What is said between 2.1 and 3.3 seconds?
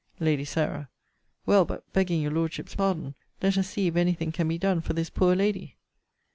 your Lordship's pardon,